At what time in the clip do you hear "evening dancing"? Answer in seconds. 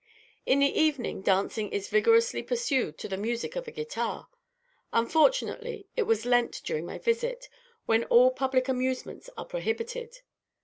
0.81-1.69